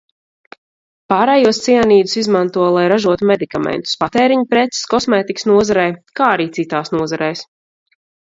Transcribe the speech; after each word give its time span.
Pārējos 1.11 1.59
cianīdus 1.65 2.15
izmanto, 2.21 2.63
lai 2.77 2.85
ražotu 2.93 3.27
medikamentus, 3.33 3.93
patēriņa 4.05 4.49
preces 4.55 4.89
kosmētikas 4.95 5.47
nozarē, 5.53 5.87
kā 6.21 6.33
arī 6.39 6.51
citās 6.59 6.93
nozarēs. 6.97 7.45